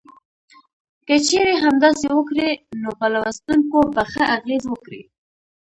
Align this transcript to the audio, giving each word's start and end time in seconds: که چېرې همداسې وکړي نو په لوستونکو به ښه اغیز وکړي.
که 1.07 1.15
چېرې 1.27 1.53
همداسې 1.63 2.07
وکړي 2.13 2.49
نو 2.81 2.89
په 2.99 3.07
لوستونکو 3.13 3.79
به 3.93 4.03
ښه 4.11 4.23
اغیز 4.37 4.63
وکړي. 4.69 5.01